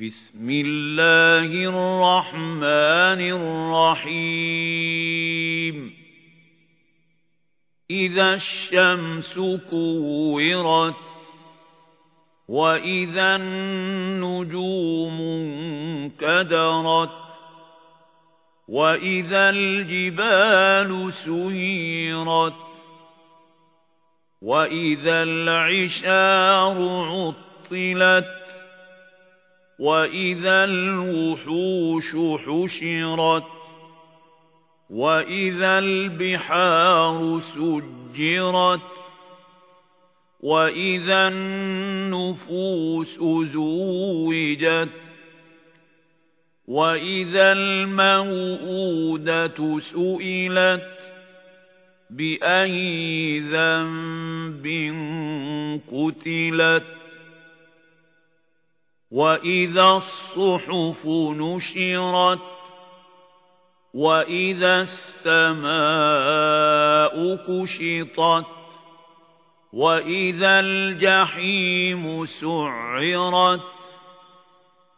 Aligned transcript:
بسم 0.00 0.50
الله 0.50 1.48
الرحمن 1.68 3.20
الرحيم. 4.04 5.92
إذا 7.90 8.34
الشمس 8.34 9.38
كورت 9.70 10.94
وإذا 12.48 13.36
النجوم 13.36 15.20
انكدرت 16.20 17.10
وإذا 18.68 19.50
الجبال 19.50 21.12
سيرت 21.12 22.54
وإذا 24.42 25.22
العشار 25.22 26.76
عطلت 27.72 28.45
وإذا 29.78 30.64
الوحوش 30.64 32.16
حشرت 32.46 33.44
وإذا 34.90 35.78
البحار 35.78 37.40
سجرت 37.54 38.80
وإذا 40.40 41.28
النفوس 41.28 43.18
زوجت 43.52 44.88
وإذا 46.66 47.52
الموءودة 47.52 48.98
سئلت 49.78 50.96
بأي 52.10 53.40
ذنب 53.40 54.66
قتلت 55.88 57.05
وإذا 59.16 59.96
الصحف 59.96 61.06
نشرت 61.06 62.38
وإذا 63.94 64.80
السماء 64.80 65.76
كشطت 67.36 68.46
وإذا 69.72 70.60
الجحيم 70.60 72.24
سعرت 72.24 73.60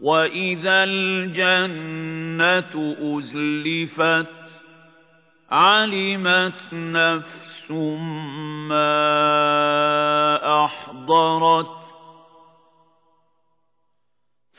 وإذا 0.01 0.85
الجنة 0.85 2.73
أزلفت 3.19 4.35
علمت 5.51 6.73
نفس 6.73 7.71
ما 8.71 9.05
أحضرت 10.65 11.78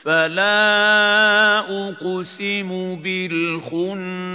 فلا 0.02 1.58
أقسم 1.58 2.96
بالخنس 3.02 4.30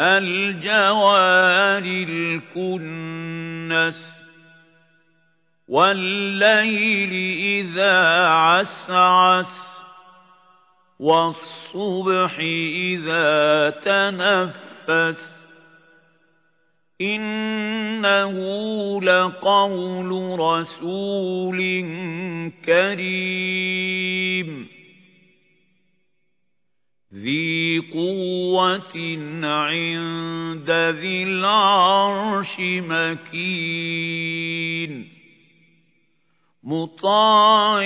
الجوار 0.00 1.82
الكنس 2.08 3.20
والليل 5.68 7.12
إذا 7.60 8.26
عسعس 8.26 9.70
والصبح 11.00 12.38
إذا 12.38 13.70
تنفس 13.70 15.39
إِنَّهُ 17.00 18.34
لَقَوْلُ 19.02 20.40
رَسُولٍ 20.40 21.58
كَرِيمٍ 22.64 24.66
ذِي 27.14 27.78
قُوَّةٍ 27.92 28.96
عِندَ 29.44 30.70
ذِي 30.70 31.22
الْعَرْشِ 31.22 32.56
مَكِينٍ 32.92 34.40
مُّطَاعٍ 36.64 37.80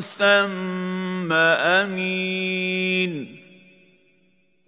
ثَمَّ 0.00 1.32
أَمِينٍ 1.32 3.37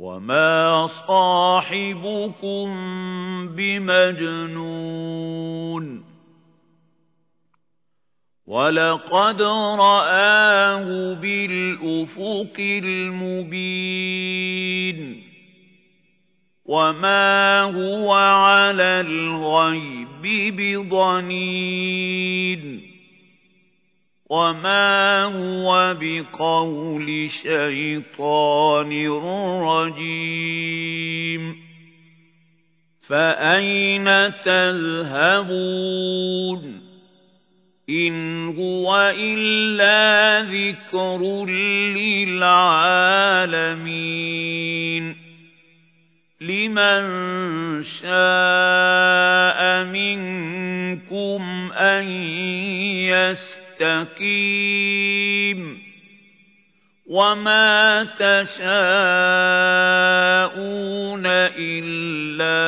وَمَا 0.00 0.86
صَاحِبُكُم 0.86 2.68
بِمَجْنُونٍ 3.56 5.04
وَلَقَدْ 8.46 9.42
رَآهُ 9.78 11.14
بِالْأُفُقِ 11.14 12.56
الْمُبِينِ 12.58 13.80
وَمَا 16.64 17.62
هُوَ 17.62 18.12
عَلَى 18.12 19.00
الْغَيْبِ 19.00 20.56
بِضَنِينٍ 20.56 22.10
وما 24.30 25.24
هو 25.24 25.96
بقول 26.00 27.30
شيطان 27.30 29.08
رجيم 29.62 31.56
فأين 33.08 34.04
تذهبون 34.44 35.80
إن 37.90 38.46
هو 38.48 39.12
إلا 39.18 40.40
ذكر 40.42 41.46
للعالمين 41.96 42.70
لمن 46.40 47.02
شاء 47.82 48.89
مستقيم 53.80 55.60
وما 57.06 58.04
تشاءون 58.04 58.46
إلا 61.56 62.60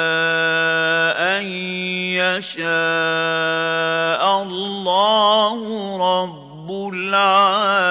أن 1.38 1.44
يشاء 2.16 2.62
الله 4.42 5.56
رب 5.98 6.70
العالمين 6.94 7.82